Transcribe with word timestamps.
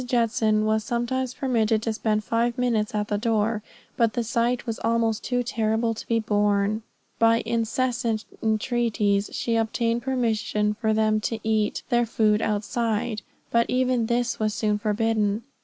Judson 0.03 0.65
was 0.65 0.83
sometimes 0.83 1.35
permitted 1.35 1.83
to 1.83 1.93
spend 1.93 2.23
five 2.23 2.57
minutes 2.57 2.95
at 2.95 3.07
the 3.07 3.19
door, 3.19 3.61
but 3.97 4.13
the 4.13 4.23
sight 4.23 4.65
was 4.65 4.79
almost 4.83 5.23
too 5.23 5.43
horrible 5.53 5.93
to 5.93 6.07
be 6.07 6.17
borne. 6.19 6.81
By 7.19 7.43
incessant 7.45 8.25
intreaties, 8.41 9.29
she 9.31 9.55
obtained 9.55 10.01
permission 10.01 10.73
for 10.73 10.91
them 10.91 11.19
to 11.21 11.37
eat 11.47 11.83
their 11.89 12.07
food 12.07 12.41
outside, 12.41 13.21
but 13.51 13.67
even 13.69 14.07
this 14.07 14.39
was 14.39 14.55
soon 14.55 14.79
forbidden. 14.79 15.43